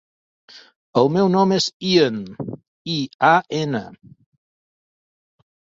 [1.01, 2.17] El meu nom és Ian:
[2.97, 2.99] i,
[3.33, 3.87] a, ena.